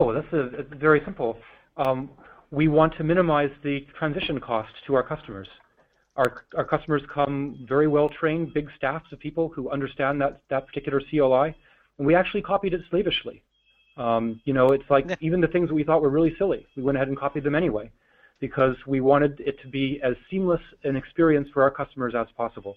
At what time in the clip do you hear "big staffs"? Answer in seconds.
8.54-9.06